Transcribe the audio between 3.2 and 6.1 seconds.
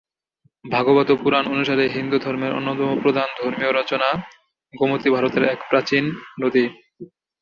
ধর্মীয় রচনা, গোমতী ভারতের এক প্রাচীন